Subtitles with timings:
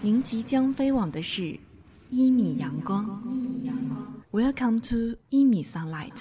[0.00, 1.58] 您即将飞往的是
[2.08, 3.20] 一米阳光。
[4.30, 6.12] Welcome to 一米 sunlight。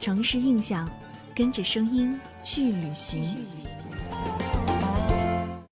[0.00, 0.88] 城市印象，
[1.36, 3.22] 跟着声音去旅行。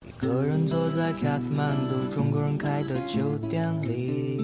[0.07, 4.39] 一个人坐在卡特曼度中国人开的酒店里，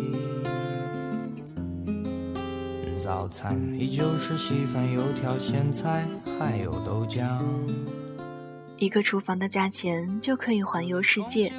[2.97, 6.07] 早餐依旧是稀饭、油条、咸菜，
[6.39, 7.43] 还有豆浆。
[8.79, 11.53] 一个厨房的价钱就可以环游世界。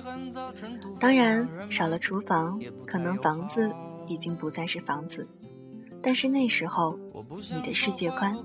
[0.99, 3.71] 当然，少了厨房，可能房子
[4.07, 5.27] 已经不再是房子。
[6.01, 6.97] 但是那时候，
[7.55, 8.35] 你的世界观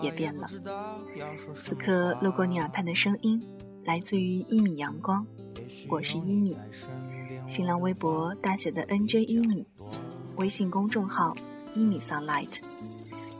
[0.00, 0.48] 也变了。
[1.54, 3.42] 此刻路过你耳畔的声音，
[3.84, 5.26] 来自于一米阳光，
[5.88, 6.56] 我是一米。
[7.46, 9.66] 新浪微博大写的 NJ 一米，
[10.36, 11.36] 微信公众号
[11.74, 12.60] 一米 sunlight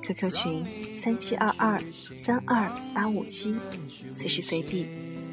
[0.06, 0.64] sunlight，QQ 群。
[0.98, 1.78] 三七二二
[2.18, 3.54] 三二八五七，
[4.12, 4.86] 随时随地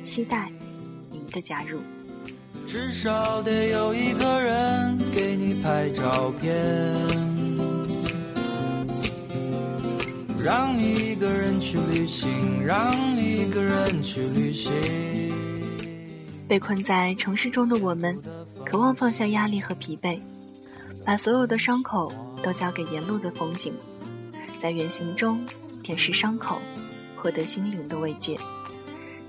[0.03, 0.51] 期待
[1.09, 1.79] 您的加入。
[2.67, 6.53] 至少得有一个人给你拍照片，
[10.43, 14.71] 让你一个人去旅行，让你一个人去旅行。
[16.47, 18.15] 被困在城市中的我们，
[18.65, 20.19] 渴望放下压力和疲惫，
[21.03, 23.73] 把所有的伤口都交给沿路的风景，
[24.63, 25.45] 在远行中。
[25.83, 26.61] 舔舐伤口，
[27.17, 28.37] 获得心灵的慰藉，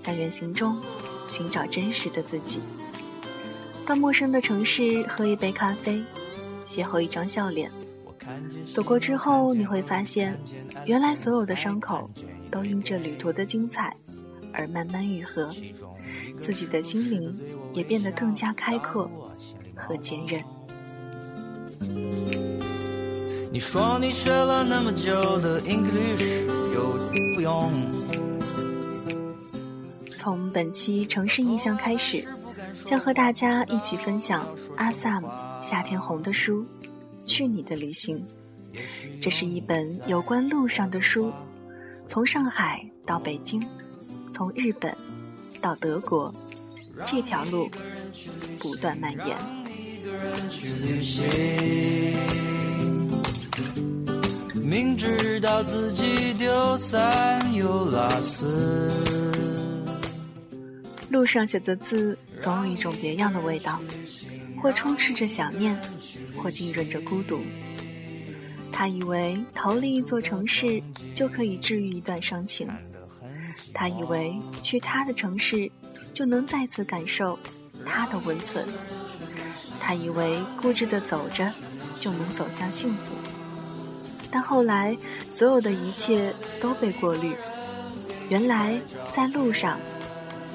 [0.00, 0.80] 在远行中
[1.26, 2.60] 寻找真实的自己。
[3.84, 6.00] 到陌生的城市喝一杯咖啡，
[6.64, 7.68] 邂逅一张笑脸。
[8.72, 10.38] 走过之后，你会发现，
[10.86, 12.08] 原来所有的伤口
[12.52, 13.96] 都因这旅途的精彩
[14.52, 15.52] 而慢慢愈合，
[16.40, 17.36] 自己的心灵
[17.72, 19.10] 也变得更加开阔
[19.74, 20.40] 和坚韧。
[23.54, 26.98] 你说你学了那么久的 English，就
[27.36, 27.70] 不用。
[30.16, 32.26] 从本期城市印象开始，
[32.84, 34.44] 将和大家一起分享
[34.74, 35.30] 阿萨姆
[35.62, 36.62] 夏天红的书
[37.26, 38.26] 《去你的旅行》。
[39.20, 41.32] 这是一本有关路上的书，
[42.08, 43.64] 从上海到北京，
[44.32, 44.92] 从日本
[45.60, 46.34] 到德国，
[47.06, 47.70] 这条路
[48.58, 49.36] 不断蔓延。
[54.74, 58.92] 明知道自己丢三又落四，
[61.10, 63.80] 路上写的字总有一种别样的味道，
[64.60, 65.80] 或充斥着想念，
[66.36, 67.40] 或浸润着孤独。
[68.72, 70.82] 他以为逃离一座城市
[71.14, 72.68] 就可以治愈一段伤情，
[73.72, 75.70] 他以为去他的城市
[76.12, 77.38] 就能再次感受
[77.86, 78.66] 他的温存，
[79.78, 81.48] 他以为固执的走着
[82.00, 83.13] 就能走向幸福。
[84.34, 84.98] 但后来，
[85.30, 87.36] 所有的一切都被过滤。
[88.30, 88.76] 原来，
[89.12, 89.78] 在路上，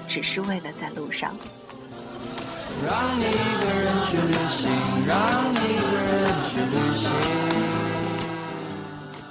[0.06, 1.34] 只是为了在路上。
[2.86, 4.70] 让你一个人去旅行，
[5.08, 5.18] 让
[5.54, 7.10] 你一个人去旅行。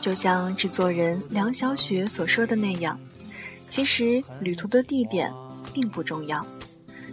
[0.01, 2.99] 就像制作人梁小雪所说的那样，
[3.69, 5.31] 其实旅途的地点
[5.75, 6.43] 并不重要。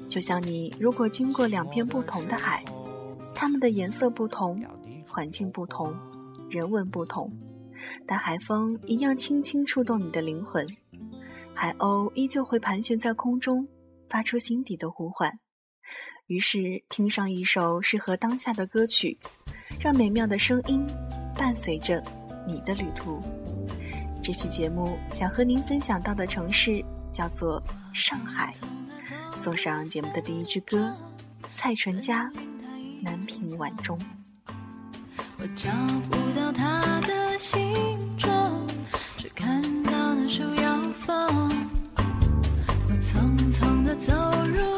[0.07, 2.63] 就像你如果经过两片不同的海，
[3.33, 4.63] 它们的颜色不同，
[5.05, 5.93] 环境不同。
[6.55, 7.29] 人文不同，
[8.07, 10.65] 但海风一样轻轻触动你的灵魂，
[11.53, 13.67] 海鸥依旧会盘旋在空中，
[14.09, 15.37] 发出心底的呼唤。
[16.27, 19.19] 于是，听上一首适合当下的歌曲，
[19.81, 20.87] 让美妙的声音
[21.37, 22.01] 伴随着
[22.47, 23.19] 你的旅途。
[24.23, 27.61] 这期节目想和您分享到的城市叫做
[27.93, 28.53] 上海。
[29.37, 30.95] 送上节目的第一支歌，
[31.53, 32.29] 蔡淳佳，
[33.03, 33.99] 《南屏晚钟》。
[35.37, 35.69] 我找
[36.09, 37.59] 不到他的行
[38.17, 38.65] 踪，
[39.17, 41.13] 只看到那树摇风。
[42.87, 44.13] 我匆匆地走
[44.47, 44.74] 入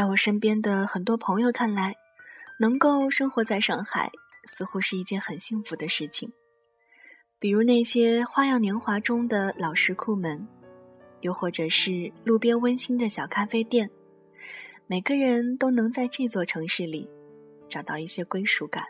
[0.00, 1.94] 在我身边的很多朋友看来，
[2.58, 4.10] 能够生活在上海
[4.48, 6.32] 似乎是一件很幸福的事情。
[7.38, 10.48] 比如那些花样年华中的老石库门，
[11.20, 13.90] 又或者是路边温馨的小咖啡店，
[14.86, 17.06] 每个人都能在这座城市里
[17.68, 18.82] 找到一些归属感。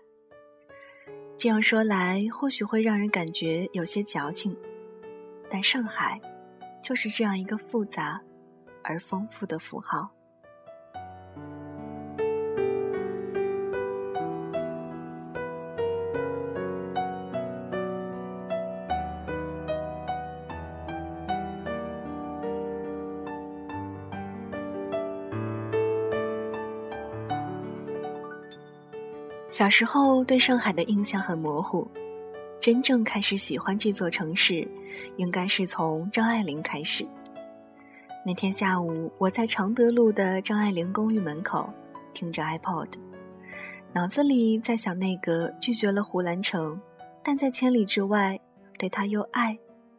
[1.37, 4.57] 这样说来，或许会让人感觉有些矫情，
[5.51, 6.21] 但上海
[6.81, 8.21] 就是这样一个复杂
[8.85, 10.09] 而丰富的符号。
[29.61, 31.87] 小时候对上海的印象很模糊，
[32.63, 34.67] 真正开始喜欢这座城市，
[35.19, 37.07] 应该是从张爱玲开始。
[38.25, 41.71] 那天下午，我在常德路的张爱玲公寓门口，
[42.15, 42.89] 听着 iPod，
[43.93, 46.81] 脑子里在想那个拒绝了胡兰成，
[47.23, 48.41] 但在千里之外
[48.79, 49.59] 对他又爱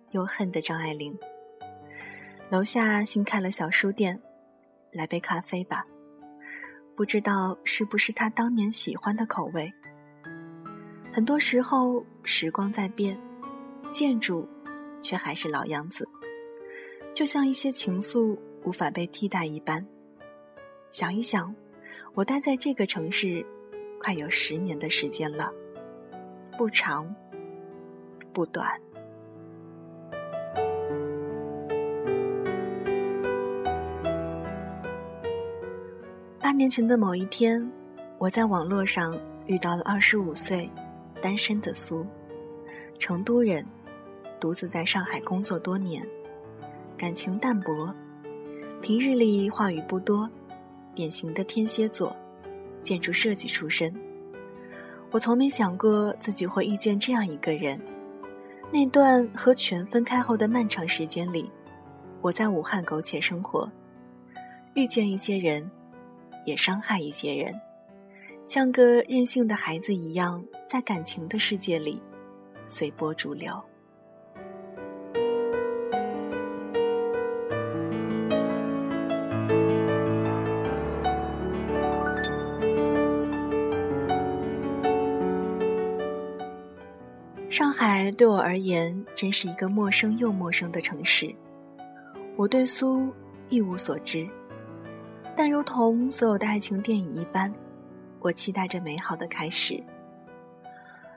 [0.09, 1.15] 又恨的张爱玲。
[2.49, 4.19] 楼下新开了小书店，
[4.91, 5.85] 来杯咖啡吧。
[7.01, 9.73] 不知道是不是他当年喜欢的口味。
[11.11, 13.19] 很多时候，时光在变，
[13.91, 14.47] 建筑
[15.01, 16.07] 却还是老样子，
[17.15, 19.83] 就像一些情愫无法被替代一般。
[20.91, 21.55] 想一想，
[22.13, 23.43] 我待在这个城市
[23.99, 25.51] 快有十年的时间了，
[26.55, 27.11] 不长，
[28.31, 28.79] 不短。
[36.61, 37.67] 年前的某一天，
[38.19, 40.69] 我在网络上遇到了二十五岁、
[41.19, 42.05] 单身的苏，
[42.99, 43.65] 成都人，
[44.39, 46.05] 独自在上海工作多年，
[46.95, 47.91] 感情淡薄，
[48.79, 50.29] 平日里话语不多，
[50.93, 52.15] 典型的天蝎座，
[52.83, 53.91] 建筑设计出身。
[55.09, 57.81] 我从没想过自己会遇见这样一个人。
[58.71, 61.51] 那段和全分开后的漫长时间里，
[62.21, 63.67] 我在武汉苟且生活，
[64.75, 65.67] 遇见一些人。
[66.45, 67.53] 也伤害一些人，
[68.45, 72.01] 像个任性的孩子一样，在感情的世界里
[72.65, 73.53] 随波逐流。
[87.49, 91.33] 上海对我而言，真是一个陌生又陌生的城市。
[92.37, 93.13] 我对苏
[93.49, 94.27] 一无所知。
[95.35, 97.51] 但如同所有的爱情电影一般，
[98.19, 99.81] 我期待着美好的开始。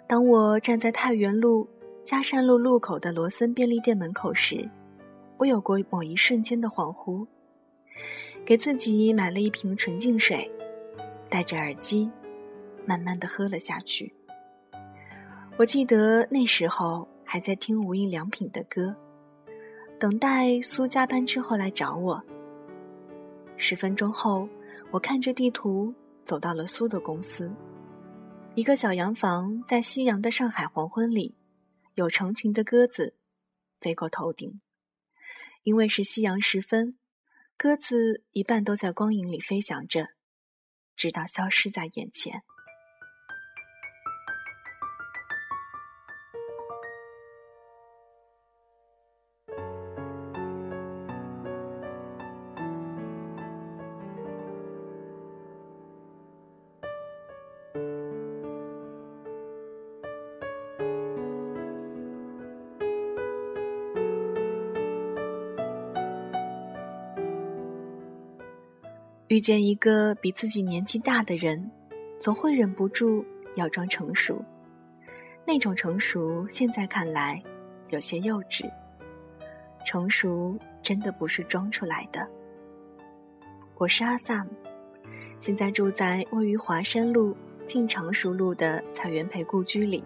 [0.06, 1.68] 当我站在太原路
[2.04, 4.68] 嘉善路路口的罗森便利店门口时，
[5.36, 7.26] 我有过某一瞬间的恍惚，
[8.44, 10.50] 给自己买了一瓶纯净水，
[11.28, 12.10] 戴着耳机，
[12.86, 14.14] 慢慢的喝了下去。
[15.56, 18.94] 我记得那时候还在听无印良品的歌，
[19.98, 22.22] 等待苏加班之后来找我。
[23.66, 24.46] 十分钟后，
[24.90, 25.94] 我看着地图
[26.26, 27.50] 走到了苏的公司。
[28.54, 31.34] 一个小洋房在夕阳的上海黄昏里，
[31.94, 33.16] 有成群的鸽子
[33.80, 34.60] 飞过头顶。
[35.62, 36.98] 因为是夕阳时分，
[37.56, 40.08] 鸽子一半都在光影里飞翔着，
[40.94, 42.42] 直到消失在眼前。
[69.34, 71.68] 遇见一个比自己年纪大的人，
[72.20, 73.24] 总会忍不住
[73.56, 74.40] 要装成熟。
[75.44, 77.42] 那种成熟，现在看来
[77.88, 78.70] 有些幼稚。
[79.84, 82.24] 成熟真的不是装出来的。
[83.76, 84.46] 我是阿 Sam，
[85.40, 87.36] 现在住在位于华山路
[87.66, 90.04] 近常熟路的蔡元培故居里。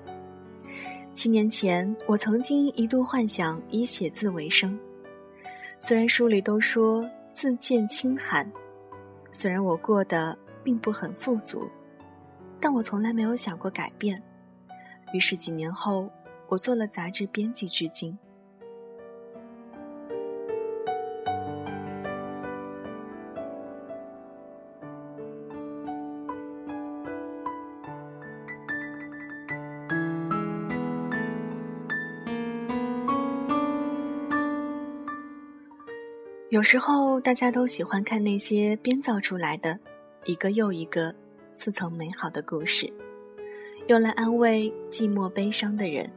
[1.13, 4.81] 七年前，我曾经一度幻想以写字为生，
[5.81, 8.51] 虽然书里都说字见清寒。
[9.41, 11.71] 虽然我过得并不很富足，
[12.61, 14.21] 但我从来没有想过改变。
[15.13, 16.11] 于是几年后，
[16.49, 18.19] 我做了杂志编辑，至今。
[36.51, 39.79] 有时候，大家都喜欢看那些编造出来的，
[40.25, 41.15] 一个又一个
[41.53, 42.91] 似曾美好的故事，
[43.89, 46.11] 用来安慰寂寞悲伤的人。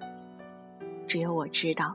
[1.05, 1.93] 只有我知道，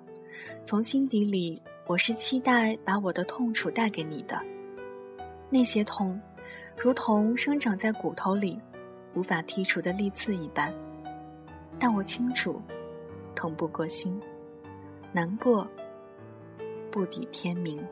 [0.64, 4.38] 从心底里，我是期待把我的痛楚带给你的。
[5.48, 6.20] 那些痛，
[6.76, 8.60] 如同生长在骨头里，
[9.14, 10.70] 无法剔除的利刺一般。
[11.78, 12.60] 但我清楚，
[13.34, 14.20] 痛不过心，
[15.10, 15.66] 难过
[16.90, 17.82] 不抵天明。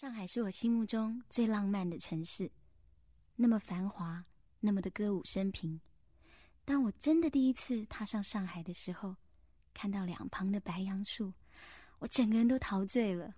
[0.00, 2.48] 上海是我心目中最浪漫的城市，
[3.34, 4.24] 那么繁华，
[4.60, 5.80] 那么的歌舞升平。
[6.64, 9.16] 当我真的第一次踏上上海的时候，
[9.74, 11.34] 看到两旁的白杨树，
[11.98, 13.34] 我整个人都陶醉了，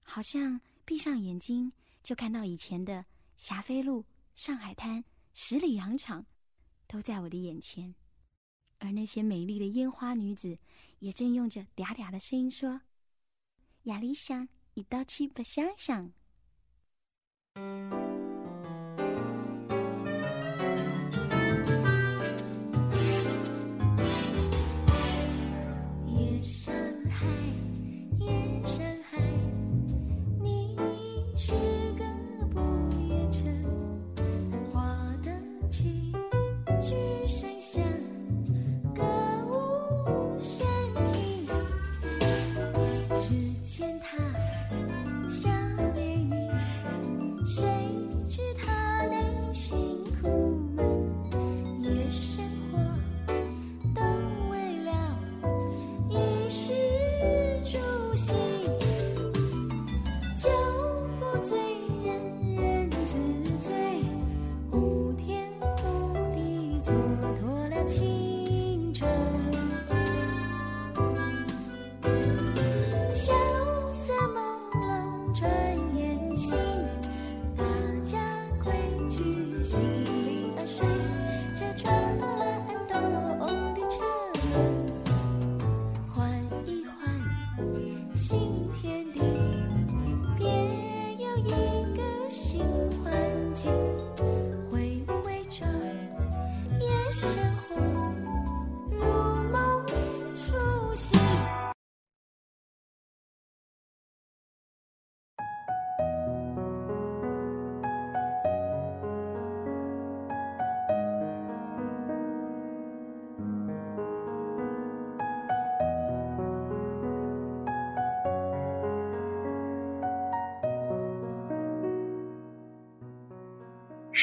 [0.00, 1.70] 好像闭上眼睛
[2.02, 3.04] 就看到以前的
[3.36, 4.02] 霞飞路、
[4.34, 6.24] 上海滩、十里洋场，
[6.86, 7.94] 都在我的眼前。
[8.78, 10.58] 而那些美丽的烟花女子，
[11.00, 12.80] 也正用着嗲嗲的声音说
[13.84, 16.12] ：“亚理想。”一道气不想想。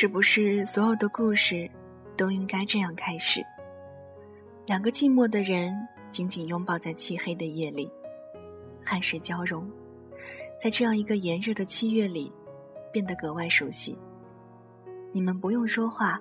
[0.02, 1.70] 是不是所有的故事
[2.16, 3.46] 都应该这样开始？
[4.66, 5.76] 两个寂寞的人
[6.10, 7.92] 紧紧拥抱在漆黑的夜里，
[8.82, 9.70] 汗水交融，
[10.58, 12.32] 在这样一个炎热的七月里，
[12.94, 13.98] 变得格外熟悉。
[15.12, 16.18] 你们不用说话，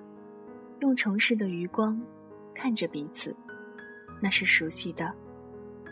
[0.81, 1.97] 用城市的余光
[2.53, 3.33] 看着彼此，
[4.19, 5.09] 那是熟悉的、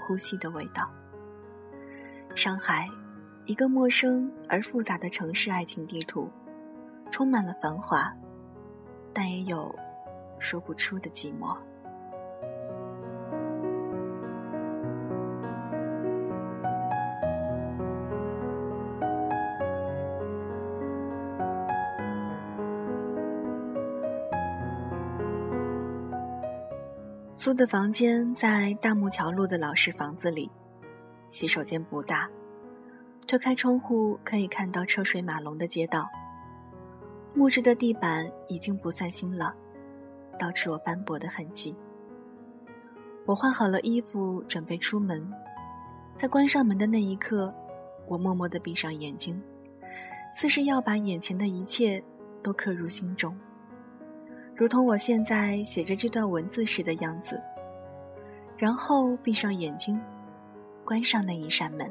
[0.06, 0.91] 呼吸的味道。
[2.36, 2.89] 上海，
[3.46, 6.29] 一个陌生而复杂的城市爱情地图。
[7.12, 8.14] 充满了繁华，
[9.14, 9.74] 但也有
[10.40, 11.58] 说不出的寂寞。
[27.34, 30.52] 租的房间在大木桥路的老式房子里，
[31.30, 32.28] 洗手间不大，
[33.28, 36.10] 推开窗户可以看到车水马龙的街道。
[37.38, 39.53] 木质的地板已经不算新了，
[40.39, 41.75] 到处有斑驳的痕迹。
[43.27, 45.32] 我换好了衣服，准备出门。
[46.15, 47.53] 在关上门的那一刻，
[48.08, 49.39] 我默默地闭上眼睛，
[50.34, 52.03] 似是要把眼前的一切
[52.41, 53.38] 都刻入心中，
[54.56, 57.39] 如同我现在写着这段文字时的样子。
[58.58, 60.01] 然后闭上眼睛，
[60.84, 61.88] 关上那一扇门。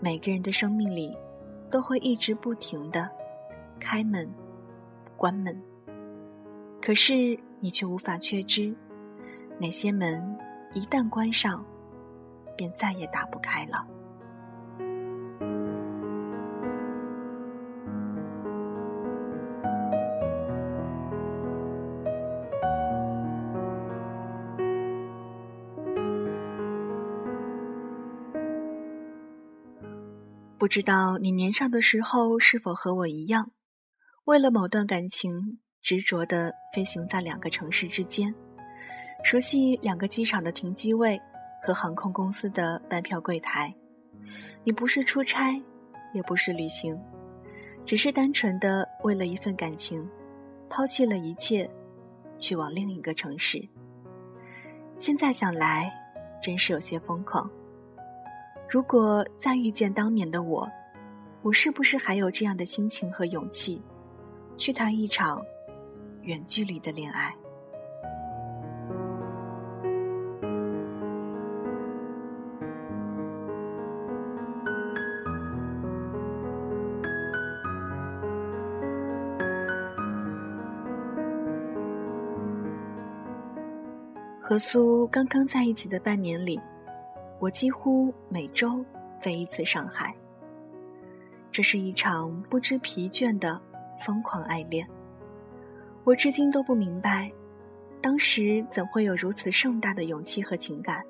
[0.00, 1.16] 每个人的生命里，
[1.70, 3.08] 都会一直不停的。
[3.80, 4.30] 开门，
[5.16, 5.60] 关门。
[6.80, 8.72] 可是你却无法确知，
[9.58, 10.38] 哪些门
[10.74, 11.64] 一旦关上，
[12.56, 13.86] 便再也打不开了。
[30.56, 33.50] 不知道你年少的时候是否和我一样？
[34.24, 38.32] 为了某段感情，执着地飞行在两个城市之间，
[39.24, 41.20] 熟悉两个机场的停机位
[41.62, 43.74] 和航空公司的办票柜台，
[44.62, 45.60] 你不是出差，
[46.12, 46.96] 也不是旅行，
[47.84, 50.06] 只是单纯的为了一份感情，
[50.68, 51.68] 抛弃了一切，
[52.38, 53.66] 去往另一个城市。
[54.98, 55.90] 现在想来，
[56.42, 57.50] 真是有些疯狂。
[58.68, 60.70] 如果再遇见当年的我，
[61.42, 63.82] 我是不是还有这样的心情和勇气，
[64.60, 65.42] 去谈一场
[66.20, 67.34] 远距离的恋爱？
[84.42, 86.60] 和苏刚刚在一起的半年里，
[87.38, 88.84] 我几乎每周
[89.22, 90.14] 飞一次上海。
[91.50, 93.58] 这是一场不知疲倦的
[94.00, 94.86] 疯狂爱恋。
[96.04, 97.28] 我至今都不明白，
[98.00, 101.04] 当时怎会有如此盛大的勇气和情感，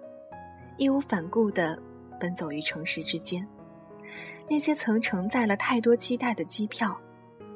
[0.77, 1.81] 义无反顾地
[2.19, 3.47] 奔走于城市之间。
[4.49, 6.97] 那些曾承载了太多期待的机票，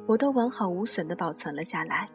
[0.07, 2.09] 我都完好无损地保存了下来。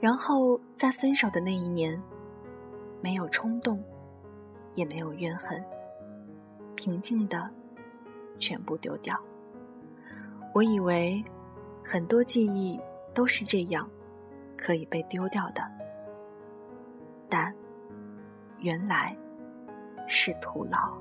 [0.00, 2.00] 然后在分手的那一年。
[3.02, 3.82] 没有冲动，
[4.74, 5.58] 也没有怨恨，
[6.74, 7.48] 平静的
[8.38, 9.18] 全部丢掉。
[10.52, 11.24] 我以为
[11.84, 12.80] 很多记忆
[13.12, 13.88] 都是这样
[14.56, 15.62] 可以被丢掉的，
[17.28, 17.54] 但
[18.58, 19.16] 原来
[20.06, 20.96] 是徒劳。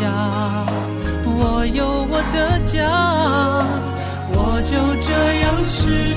[0.00, 0.06] 家，
[1.26, 2.88] 我有我的家，
[4.32, 5.10] 我就这
[5.40, 6.09] 样失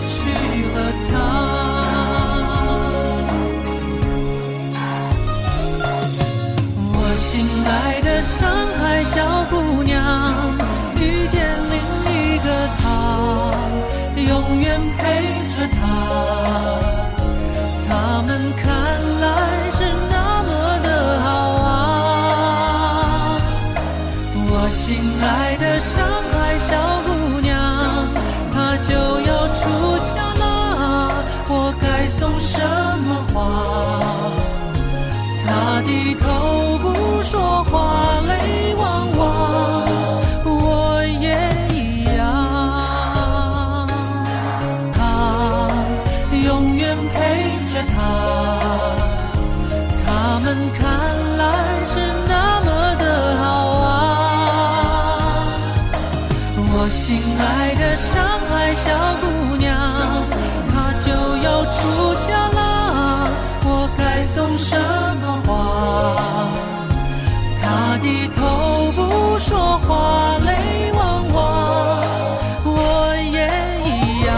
[67.99, 71.35] 低头不说话，泪汪汪，
[72.65, 73.47] 我也
[73.85, 74.29] 一样。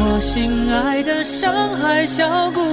[0.00, 2.67] 我心爱的上海小姑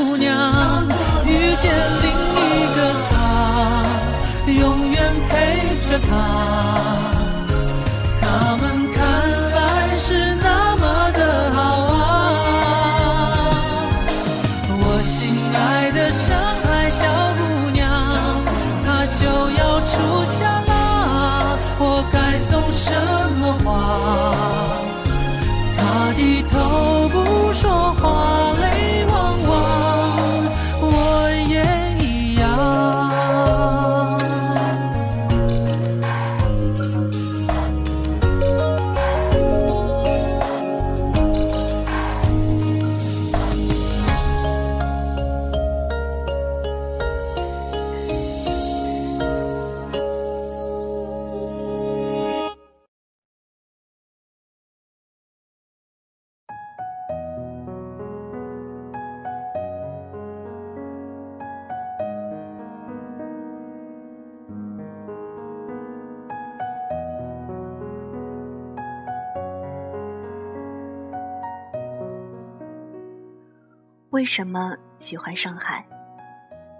[74.16, 75.86] 为什么喜欢上海？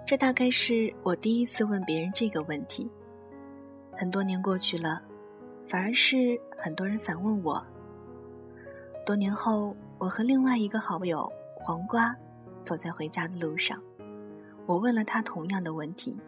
[0.06, 2.90] 这大概是我第一次问别人这个问题。
[3.92, 5.02] 很多年过去了，
[5.68, 7.62] 反而是很多人反问我。
[9.04, 12.16] 多年后，我和另外一个好友黄瓜
[12.64, 13.78] 走在回家的路上，
[14.64, 16.18] 我问了他同样的问题，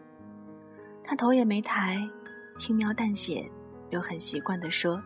[1.03, 2.07] 他头也没抬，
[2.55, 3.49] 轻描淡写
[3.89, 5.01] 又很习惯地说：“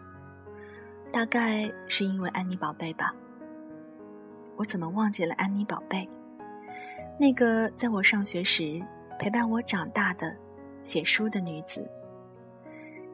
[1.13, 3.15] 大概是因为安妮宝贝吧。”
[4.55, 6.07] 我怎么忘记了安妮宝贝？
[7.19, 8.81] 那个在我上学时
[9.19, 10.35] 陪伴我长大的、
[10.83, 11.89] 写书的女子。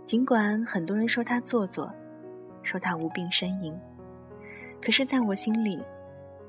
[0.06, 1.91] 尽管很多人说她做作，
[2.63, 3.78] 说她无病呻吟，
[4.82, 5.84] 可是在我心里，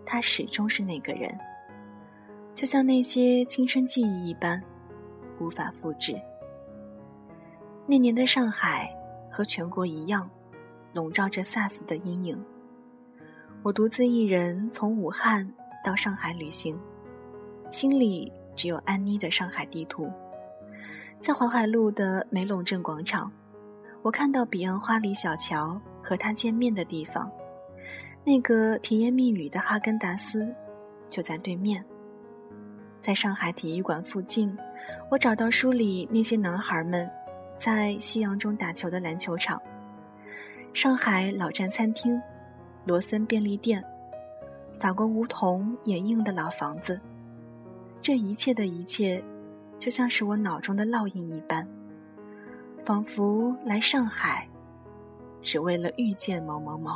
[0.05, 1.37] 她始终是那个人，
[2.55, 4.63] 就像那些青春记忆一般，
[5.39, 6.19] 无法复制。
[7.87, 8.91] 那年的上海
[9.31, 10.31] 和全国一样，
[10.93, 12.45] 笼罩着 SARS 的阴影。
[13.63, 15.47] 我独自一人从武汉
[15.85, 16.79] 到上海旅行，
[17.71, 20.11] 心里只有安妮的上海地图。
[21.21, 23.31] 在淮海路的梅陇镇广场，
[24.01, 27.31] 我看到彼岸花里小桥和他见面的地方，
[28.25, 30.51] 那个甜言蜜语的哈根达斯
[31.11, 31.85] 就在对面。
[33.03, 34.57] 在上海体育馆附近，
[35.11, 37.07] 我找到书里那些男孩们
[37.59, 39.61] 在夕阳中打球的篮球场。
[40.73, 42.19] 上海老站餐厅。
[42.85, 43.85] 罗森便利店，
[44.79, 47.01] 法国梧桐掩映的老房子，
[48.01, 49.23] 这一切的一切，
[49.79, 51.67] 就像是我脑中的烙印一般，
[52.79, 54.49] 仿佛来上海，
[55.43, 56.93] 只为了遇见某某某。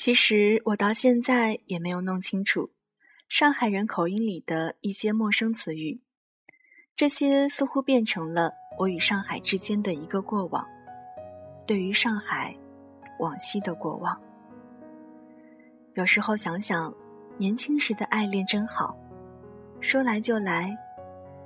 [0.00, 2.70] 其实我到现在也没有弄清楚，
[3.28, 6.00] 上海人口音里的一些陌生词语，
[6.96, 10.66] 这些似乎变成了我与上海之间的一个过往，
[11.66, 12.56] 对于上海，
[13.18, 14.18] 往昔的过往。
[15.96, 16.90] 有时候想想，
[17.36, 18.94] 年轻时的爱恋真好，
[19.82, 20.74] 说来就来，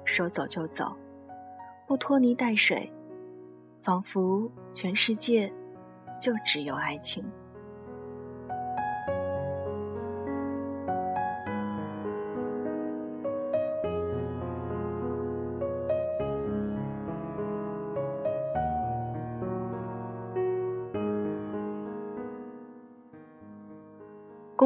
[0.05, 0.97] 说走就走，
[1.89, 2.89] 不拖泥带水，
[3.83, 5.53] 仿佛全世界
[6.23, 7.29] 就只有爱情。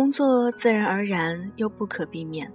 [0.09, 2.51] 工作自然而然又不可避免。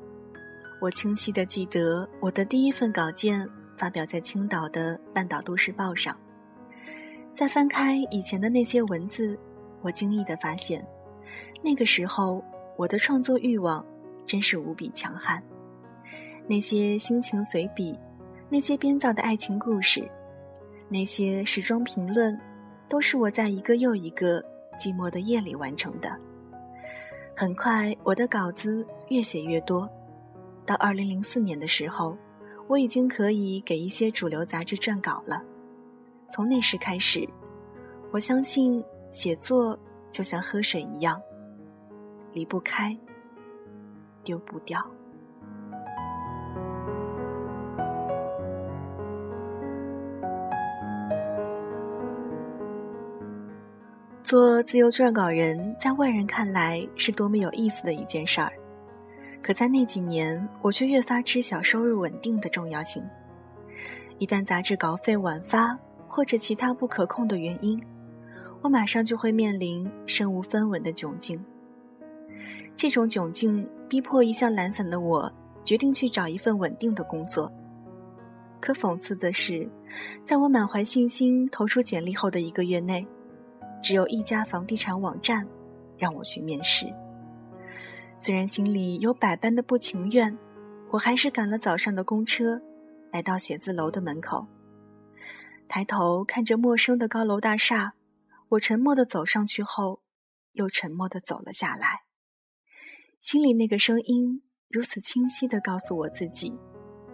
[0.82, 6.18] 我清晰的记得，我的第一份稿件发表在青岛的《半岛都市报》上。
[7.36, 9.38] 再翻开以前的那些文字，
[9.84, 10.84] 我惊异的发现，
[11.62, 12.44] 那个时候
[12.76, 13.86] 我的创作欲望
[14.26, 15.40] 真是无比强悍。
[16.48, 17.96] 那些心情随笔，
[18.50, 20.10] 那些编造的爱情故事，
[20.90, 22.36] 那些时装评论，
[22.90, 24.44] 都是我在一个又一个
[24.80, 26.12] 寂寞的夜里完成的。
[27.36, 29.90] 很快，我的稿子越写越多。
[30.66, 32.16] 到二零零四年的时候，
[32.68, 35.42] 我已经可以给一些主流杂志撰稿了。
[36.30, 37.28] 从那时开始，
[38.12, 39.78] 我相信写作
[40.12, 41.22] 就像喝水一样，
[42.32, 42.96] 离不开，
[44.24, 44.86] 丢不掉。
[54.34, 58.52] 做自由撰稿人，在外人看来是多么有意思的一件事儿，
[59.44, 63.04] 可在那几年，我却越发知晓收入稳定的重要性。
[64.18, 67.80] 一旦杂志稿费晚发，或者其他不可控的原因，
[68.64, 71.40] 我马上就会面临身无分文的窘境。
[72.76, 75.32] 这种窘境逼迫一向懒散的我，
[75.64, 77.54] 决定去找一份稳定的工作。
[78.60, 79.70] 可讽刺的是，
[80.26, 83.06] 在我满怀信心投出简历后的一个月内，
[83.84, 85.46] 只有一家房地产网站
[85.98, 86.88] 让我去面试。
[88.18, 90.36] 虽然心里有百般的不情愿，
[90.90, 92.62] 我还是赶了早上的公车，
[93.12, 94.48] 来到写字楼的门口。
[95.68, 97.94] 抬头看着陌生的高楼大厦，
[98.50, 100.02] 我沉默的走上去后，
[100.54, 102.04] 又沉默的走了下来。
[103.20, 106.54] 心里那个声音如此清晰的告诉我自己，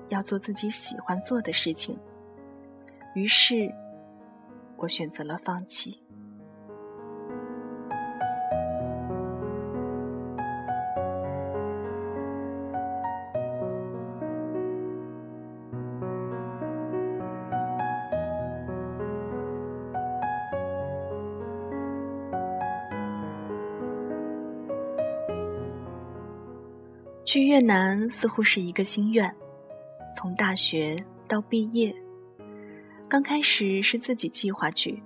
[0.10, 1.97] 要做自己喜欢做的事情。
[3.15, 3.73] 于是，
[4.77, 6.03] 我选择了放弃。
[27.29, 29.31] 去越南似乎是一个心愿，
[30.15, 31.95] 从大学到毕业，
[33.07, 34.99] 刚开始是自己计划去，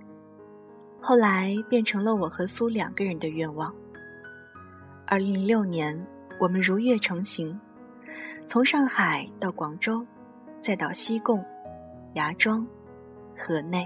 [1.02, 3.76] 后来变成了我和苏两个人的愿望。
[5.06, 6.02] 二零零六年，
[6.40, 7.60] 我们如约成行，
[8.48, 10.02] 从上海到广州，
[10.62, 11.44] 再到西贡、
[12.14, 12.66] 芽庄、
[13.38, 13.86] 河内，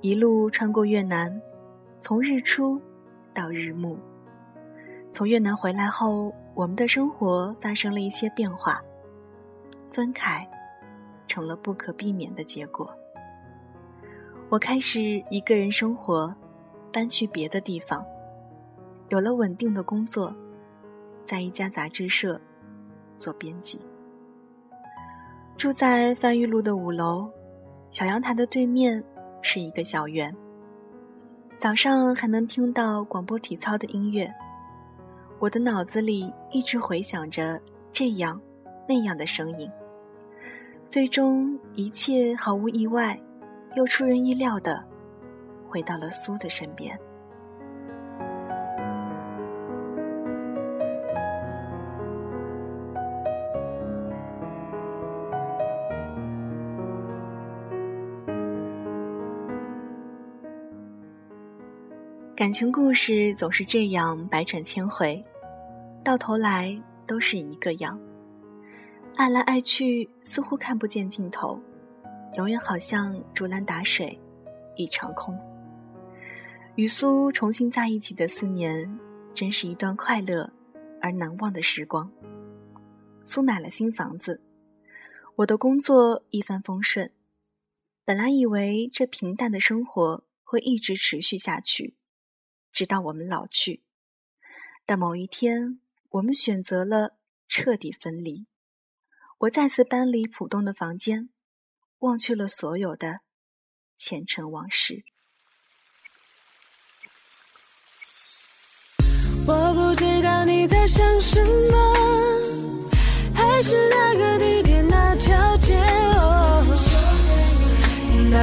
[0.00, 1.40] 一路穿过越南，
[2.00, 2.82] 从日出
[3.32, 3.96] 到日暮。
[5.12, 8.82] 从越南回来后，我们的生活发生了一些变化，
[9.92, 10.48] 分开
[11.26, 12.90] 成了不可避免的结果。
[14.48, 16.34] 我开始一个人生活，
[16.90, 18.02] 搬去别的地方，
[19.10, 20.34] 有了稳定的工作，
[21.26, 22.40] 在一家杂志社
[23.18, 23.78] 做编辑，
[25.58, 27.28] 住在番禺路的五楼，
[27.90, 29.04] 小阳台的对面
[29.42, 30.34] 是一个小园，
[31.58, 34.32] 早上还能听到广播体操的音乐。
[35.38, 37.60] 我的脑子里一直回想着
[37.92, 38.40] 这样、
[38.88, 39.70] 那样的声音，
[40.88, 43.20] 最终一切毫无意外，
[43.74, 44.82] 又出人意料地
[45.68, 46.98] 回到了苏的身边。
[62.36, 65.22] 感情故事总是这样百转千回，
[66.04, 67.98] 到头来都是一个样。
[69.14, 71.58] 爱来爱去，似乎看不见尽头，
[72.36, 74.20] 永远好像竹篮打水
[74.74, 75.34] 一场空。
[76.74, 79.00] 与苏重新在一起的四年，
[79.32, 80.52] 真是一段快乐
[81.00, 82.12] 而难忘的时光。
[83.24, 84.42] 苏买了新房子，
[85.36, 87.10] 我的工作一帆风顺。
[88.04, 91.94] 本来以为这平淡的生活会一直持续下去。
[92.76, 93.82] 直到我们老去，
[94.84, 97.16] 但某一天，我们选择了
[97.48, 98.46] 彻底分离。
[99.38, 101.30] 我再次搬离浦东的房间，
[102.00, 103.20] 忘却了所有的
[103.96, 105.06] 前尘往事。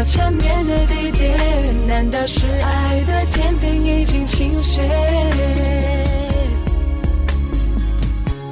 [0.06, 1.38] 缠绵的地点，
[1.88, 4.82] 难道是爱的天平已经倾斜？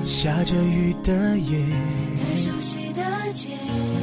[0.03, 1.57] 下着雨的夜，
[2.19, 3.01] 太熟悉的
[3.33, 3.49] 街，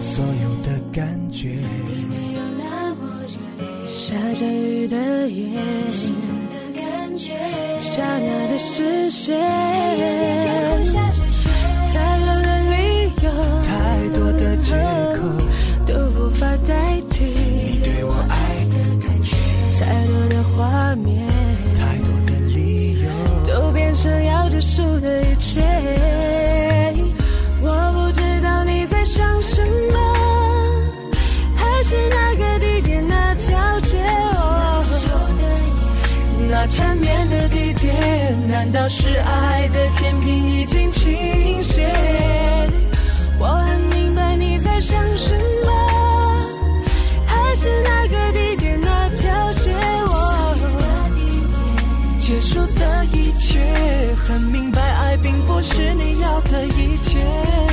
[0.00, 3.88] 所有的感觉，你没有那么热烈。
[3.88, 4.96] 下着雨的
[5.28, 7.32] 夜，心动的感觉，
[7.80, 9.38] 刹那的视线，
[10.84, 11.48] 下着雪，
[11.92, 12.72] 太多的理
[13.22, 13.26] 由，
[13.62, 13.68] 太
[14.08, 14.97] 多的借口。
[52.78, 53.60] 的一切，
[54.24, 57.67] 很明白爱并不是你要的一切。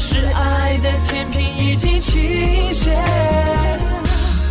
[0.00, 2.96] 是爱的天平已经倾斜？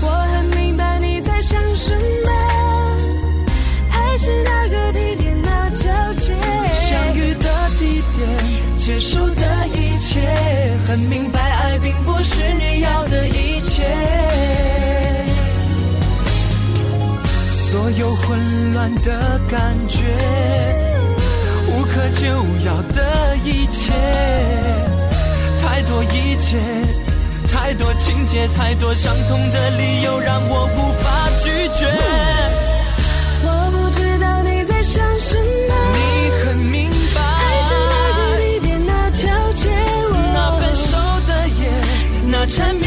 [0.02, 2.30] 我很明白你在想什么，
[3.90, 6.34] 还是那个地点那条街，
[6.74, 8.28] 相遇的地点，
[8.78, 10.30] 结束的一切，
[10.86, 13.88] 很明白爱并不是你要的一切。
[17.54, 20.04] 所有混乱的感觉，
[21.70, 22.26] 无可救
[22.66, 23.94] 药的一切，
[25.88, 26.58] 多一切
[27.50, 31.88] 太多情节太多伤痛的理由让我无法拒绝。
[33.44, 35.74] 我不知道你在想什么。
[35.94, 36.00] 你
[36.44, 37.22] 很明白
[38.86, 39.72] 那条街
[40.34, 40.98] 那分手
[41.28, 41.70] 的夜
[42.30, 42.87] 那缠绵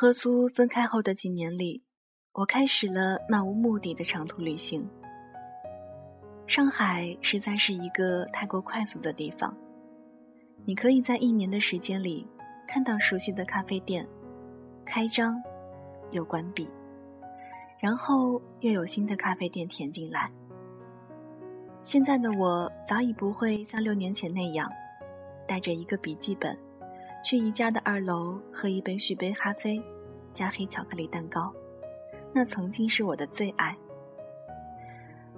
[0.00, 1.82] 和苏分开后的几年里，
[2.32, 4.88] 我开始了漫无目的的长途旅行。
[6.46, 9.54] 上海实在是一个太过快速的地方，
[10.64, 12.26] 你可以在一年的时间里
[12.66, 14.08] 看到熟悉的咖啡店
[14.86, 15.38] 开张
[16.12, 16.66] 又关闭，
[17.78, 20.32] 然后又有新的咖啡店填进来。
[21.84, 24.72] 现在的我早已不会像六年前那样，
[25.46, 26.58] 带着一个笔记本。
[27.24, 29.82] 去宜家的二楼喝一杯续杯咖啡，
[30.32, 31.52] 加黑巧克力蛋糕，
[32.32, 33.76] 那曾经是我的最爱。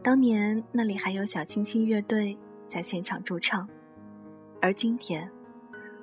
[0.02, 2.36] 当年那里还有小清新乐队
[2.68, 3.68] 在现场驻唱，
[4.60, 5.30] 而今天，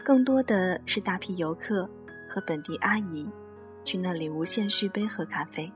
[0.03, 1.89] 更多的是大批游客
[2.29, 3.29] 和本地阿姨
[3.83, 5.71] 去那里无限续杯喝咖啡。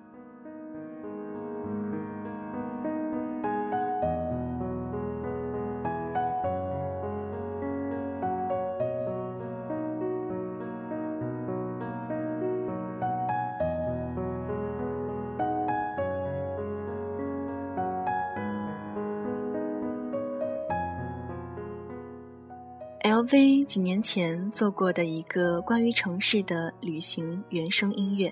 [23.34, 28.32] 飞几年前做过的一个关于城市的旅行原声音乐，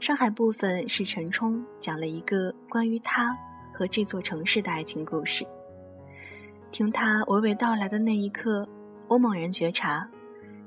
[0.00, 3.34] 上海部分是陈冲讲了一个关于他
[3.72, 5.46] 和这座城市的爱情故事。
[6.70, 8.68] 听他娓娓道来的那一刻，
[9.08, 10.06] 我猛然觉察，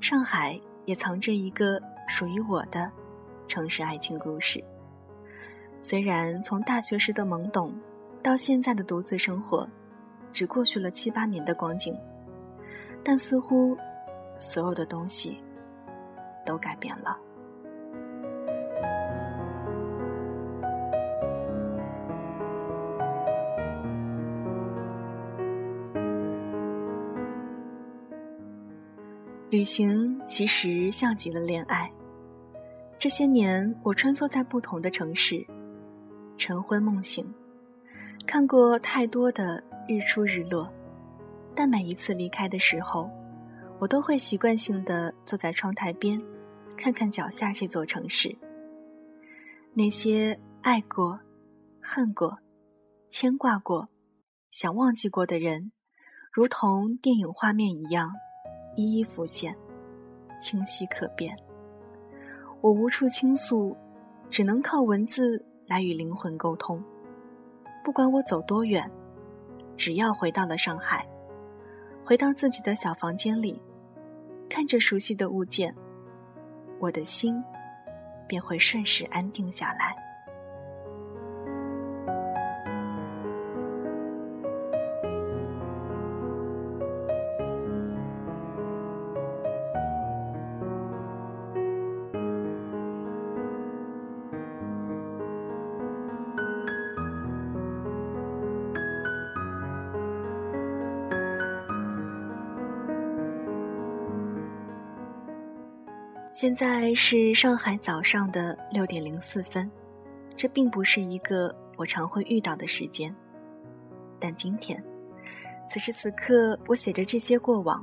[0.00, 2.90] 上海也藏着一个属于我的
[3.46, 4.60] 城市爱情故事。
[5.80, 7.72] 虽然从大学时的懵懂，
[8.24, 9.68] 到现在的独自生活，
[10.32, 11.96] 只过去了七八年的光景。
[13.08, 13.78] 但似乎，
[14.36, 15.40] 所有的东西
[16.44, 17.16] 都改变了。
[29.50, 31.88] 旅行其实像极了恋爱。
[32.98, 35.46] 这些年，我穿梭在不同的城市，
[36.36, 37.24] 晨昏梦醒，
[38.26, 40.68] 看过太多的日出日落。
[41.56, 43.10] 但每一次离开的时候，
[43.78, 46.20] 我都会习惯性的坐在窗台边，
[46.76, 48.36] 看看脚下这座城市。
[49.72, 51.18] 那些爱过、
[51.80, 52.38] 恨过、
[53.08, 53.88] 牵挂过、
[54.50, 55.72] 想忘记过的人，
[56.30, 58.12] 如同电影画面一样，
[58.76, 59.56] 一一浮现，
[60.42, 61.34] 清晰可辨。
[62.60, 63.74] 我无处倾诉，
[64.28, 66.82] 只能靠文字来与灵魂沟通。
[67.82, 68.90] 不管我走多远，
[69.76, 71.06] 只要回到了上海。
[72.06, 73.60] 回到自己的小房间里，
[74.48, 75.74] 看着熟悉的物件，
[76.78, 77.42] 我的心
[78.28, 80.05] 便会瞬时安定下来。
[106.46, 109.68] 现在是上海早上的六点零四分，
[110.36, 113.12] 这并不是一个我常会遇到的时间，
[114.20, 114.80] 但今天，
[115.68, 117.82] 此时此刻，我写着这些过往，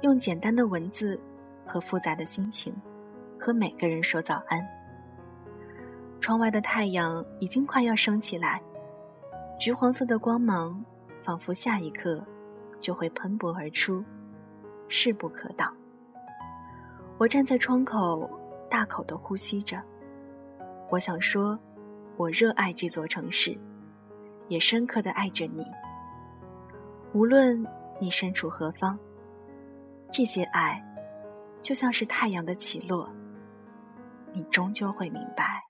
[0.00, 1.20] 用简单的文字
[1.66, 2.74] 和复杂的心情，
[3.38, 4.66] 和每个人说早安。
[6.18, 8.58] 窗外的太阳已经快要升起来，
[9.60, 10.82] 橘黄色的光芒，
[11.22, 12.24] 仿佛下一刻
[12.80, 14.02] 就会喷薄而出，
[14.88, 15.76] 势不可挡。
[17.22, 18.28] 我站在窗口，
[18.68, 19.80] 大口的呼吸着。
[20.90, 21.56] 我想说，
[22.16, 23.56] 我热爱这座城市，
[24.48, 25.64] 也深刻的爱着你。
[27.14, 27.64] 无论
[28.00, 28.98] 你身处何方，
[30.10, 30.84] 这些爱，
[31.62, 33.08] 就像是太阳的起落，
[34.32, 35.62] 你终究会明白。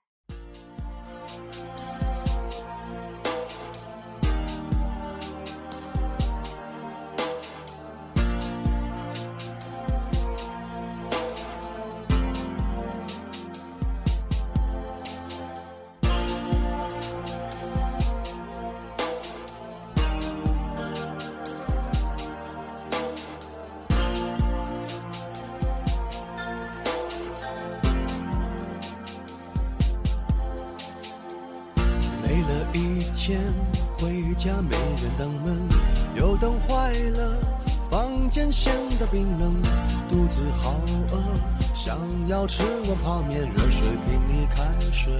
[42.55, 45.11] 吃碗泡面，热水瓶里开水，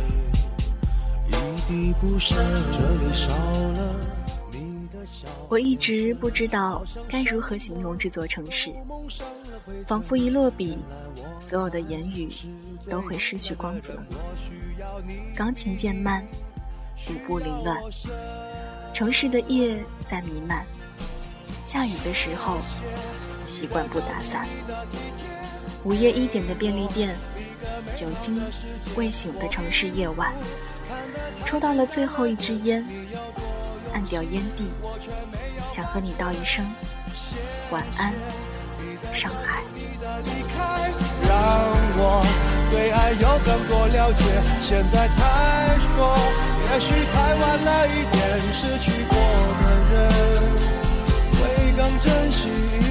[1.29, 2.37] 一滴不剩，
[2.71, 3.95] 这里少了。
[5.49, 8.71] 我一直不知道该如何形容这座城市，
[9.87, 10.77] 仿佛一落笔，
[11.39, 12.29] 所有的言语
[12.87, 13.97] 都会失去光泽。
[15.35, 16.23] 钢琴渐慢，
[17.09, 17.81] 舞步凌乱，
[18.93, 20.63] 城市的夜在弥漫。
[21.65, 22.59] 下雨的时候，
[23.43, 24.47] 习惯不打伞。
[25.83, 27.13] 午夜一点的便利店，
[27.93, 28.41] 酒精
[28.95, 30.33] 未醒的城市夜晚，
[31.45, 32.85] 抽到了最后一支烟，
[33.91, 34.71] 按掉烟蒂，
[35.67, 36.65] 想和你道一声
[37.69, 38.13] 晚安，
[39.11, 39.61] 上海。
[41.21, 41.33] 让
[41.97, 42.23] 我
[42.69, 44.23] 对爱有更多了解，
[44.63, 46.15] 现在才说，
[46.71, 49.15] 也许太晚了一点，失去过
[49.59, 49.93] 的人
[51.35, 51.41] 会
[51.75, 52.82] 更珍惜。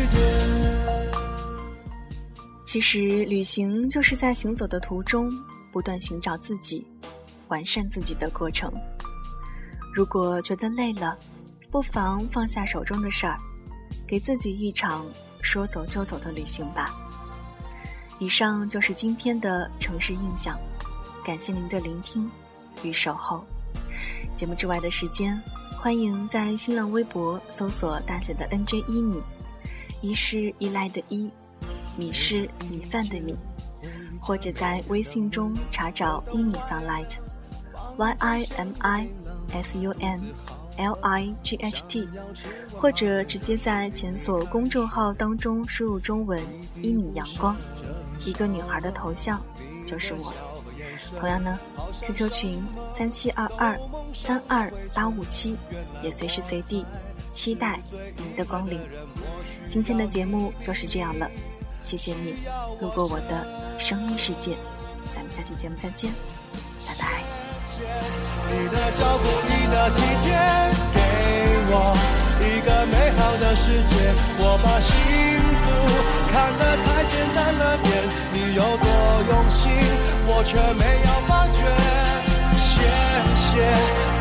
[2.72, 5.30] 其实，旅行就是在行走的途中
[5.70, 6.82] 不断寻找自己、
[7.48, 8.72] 完善自己的过程。
[9.94, 11.18] 如果觉得累了，
[11.70, 13.36] 不妨放下手中的事儿，
[14.08, 15.04] 给自己一场
[15.42, 16.98] 说走就走的旅行吧。
[18.18, 20.58] 以上就是今天的城市印象，
[21.22, 22.26] 感谢您的聆听
[22.82, 23.44] 与守候。
[24.34, 25.38] 节目之外的时间，
[25.76, 29.22] 欢迎在新浪微博搜索大写的 NJ 一米，
[30.00, 31.30] 一是依赖的依。
[31.96, 33.36] 米是米饭的米，
[34.20, 39.08] 或者在微信中查找“一米 sunlight”，Y I M I
[39.52, 40.20] S U N
[40.78, 42.08] L I G H T，
[42.70, 46.40] 或者直接在检索公众号当中输入中文
[46.80, 47.56] “一米阳光”，
[48.24, 49.40] 一个女孩的头像
[49.86, 50.32] 就是我。
[51.16, 51.58] 同样呢
[52.00, 53.78] ，QQ 群三七二二
[54.14, 55.56] 三二八五七，
[56.02, 56.86] 也随时随地
[57.30, 57.78] 期待
[58.16, 58.80] 您的光临。
[59.68, 61.30] 今天的节目就是这样了。
[61.82, 62.36] 谢谢你
[62.80, 63.44] 路过我的
[63.78, 64.56] 声音世界，
[65.12, 66.10] 咱们下期节目再见，
[66.86, 67.22] 拜拜。
[68.46, 70.30] 你的照顾，你的体贴，
[70.94, 70.96] 给
[71.68, 71.92] 我
[72.38, 74.14] 一个美好的世界。
[74.38, 74.90] 我把幸
[75.62, 75.66] 福
[76.30, 77.90] 看得太简单了点，
[78.32, 78.86] 你有多
[79.28, 79.68] 用心，
[80.28, 81.60] 我却没有发觉。
[82.62, 82.78] 谢
[83.42, 83.50] 谢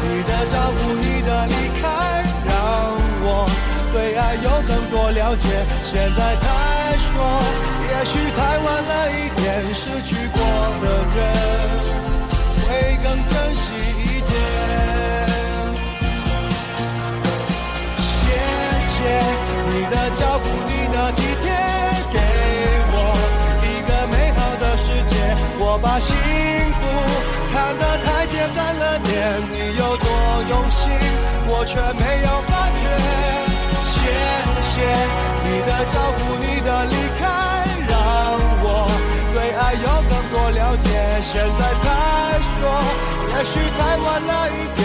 [0.01, 2.51] 你的照顾，你的离开，让
[3.21, 3.45] 我
[3.93, 5.47] 对爱有更多了解。
[5.91, 6.71] 现在才。
[7.13, 7.17] 说，
[7.87, 10.37] 也许太晚了一点，失去过
[10.81, 10.85] 的
[11.15, 11.17] 人
[12.61, 12.67] 会
[13.03, 13.63] 更珍惜
[13.99, 14.33] 一点。
[17.97, 18.07] 谢
[18.93, 18.99] 谢
[19.67, 21.45] 你的照顾，你的体贴，
[22.13, 22.15] 给
[22.93, 22.95] 我
[23.61, 25.13] 一个美好的世界。
[25.59, 26.09] 我把幸
[26.79, 26.81] 福
[27.51, 29.09] 看得太简单了点，
[29.51, 30.07] 你有多
[30.49, 30.79] 用心，
[31.47, 32.29] 我却没有
[35.81, 37.25] 在照顾，你的离开，
[37.89, 37.97] 让
[38.61, 38.85] 我
[39.33, 40.85] 对爱有更多了解。
[41.21, 41.85] 现在才
[42.59, 42.69] 说，
[43.29, 44.80] 也许太晚了一点。